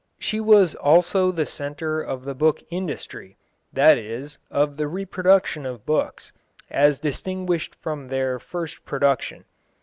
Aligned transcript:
She 0.17 0.39
was 0.39 0.73
also 0.73 1.31
the 1.31 1.45
centre 1.45 2.01
of 2.01 2.25
the 2.25 2.33
book 2.33 2.63
industry, 2.71 3.37
that 3.71 3.99
is, 3.99 4.39
of 4.49 4.77
the 4.77 4.87
reproduction 4.87 5.63
of 5.63 5.85
books, 5.85 6.33
as 6.71 6.99
distinguished 6.99 7.75
from 7.75 8.07
their 8.07 8.39
first 8.39 8.83
production. 8.83 9.45